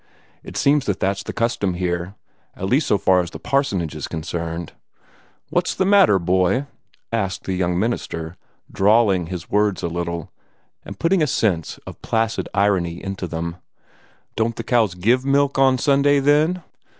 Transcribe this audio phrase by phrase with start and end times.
[0.43, 2.15] It seems that that's the custom here,
[2.55, 4.71] at least so far as the parsonage is concerned."
[5.51, 6.65] "What's the matter, boy?"
[7.11, 8.35] asked the young minister,
[8.71, 10.31] drawling his words a little,
[10.83, 13.57] and putting a sense of placid irony into them.
[14.35, 16.63] "Don't the cows give milk on Sunday, then?"